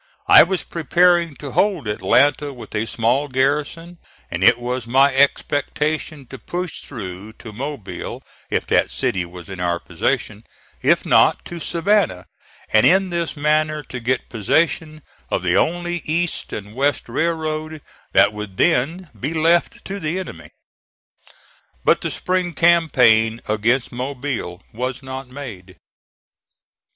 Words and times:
I 0.27 0.41
was 0.41 0.63
preparing 0.63 1.35
to 1.35 1.51
hold 1.51 1.87
Atlanta 1.87 2.51
with 2.51 2.73
a 2.73 2.87
small 2.87 3.27
garrison, 3.27 3.99
and 4.31 4.43
it 4.43 4.57
was 4.57 4.87
my 4.87 5.13
expectation 5.13 6.25
to 6.25 6.39
push 6.39 6.81
through 6.81 7.33
to 7.33 7.53
Mobile 7.53 8.23
if 8.49 8.65
that 8.65 8.89
city 8.89 9.25
was 9.25 9.47
in 9.47 9.59
our 9.59 9.79
possession: 9.79 10.43
if 10.81 11.05
not, 11.05 11.45
to 11.45 11.59
Savannah; 11.59 12.25
and 12.73 12.83
in 12.83 13.11
this 13.11 13.37
manner 13.37 13.83
to 13.83 13.99
get 13.99 14.27
possession 14.27 15.03
of 15.29 15.43
the 15.43 15.55
only 15.55 15.97
east 15.97 16.51
and 16.51 16.73
west 16.73 17.07
railroad 17.07 17.79
that 18.11 18.33
would 18.33 18.57
then 18.57 19.11
be 19.19 19.35
left 19.35 19.85
to 19.85 19.99
the 19.99 20.17
enemy. 20.17 20.49
But 21.85 22.01
the 22.01 22.09
spring 22.09 22.55
campaign 22.55 23.39
against 23.47 23.91
Mobile 23.91 24.63
was 24.73 25.03
not 25.03 25.27
made. 25.29 25.75